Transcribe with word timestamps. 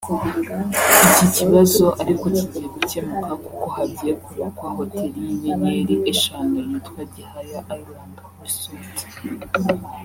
Iki 1.09 1.25
kibazo 1.35 1.85
ariko 2.01 2.25
kigiye 2.35 2.67
gukemuka 2.75 3.31
kuko 3.45 3.63
hagiye 3.75 4.13
kubakwa 4.23 4.67
Hotel 4.77 5.11
y’inyenyeri 5.25 5.95
eshanu 6.11 6.55
yitwa 6.67 7.01
“Gihaya 7.13 7.59
Island 7.79 8.13
Resort” 8.39 8.97